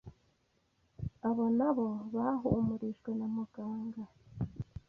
Abo 1.27 1.45
nabo 1.57 1.87
bahumurijwe 2.15 3.09
na 3.19 3.27
muganga 3.35 4.03